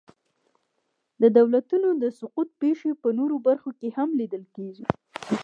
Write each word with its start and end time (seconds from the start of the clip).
د 1.21 1.23
دولتونو 1.37 1.89
د 2.03 2.05
سقوط 2.19 2.49
پېښې 2.61 2.91
په 3.01 3.09
نورو 3.17 3.35
برخو 3.47 3.69
کې 3.79 3.89
هم 3.97 4.09
لیدل 4.19 4.43
کېږي. 4.55 4.85